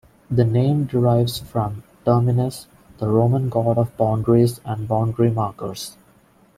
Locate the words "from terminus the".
1.37-3.07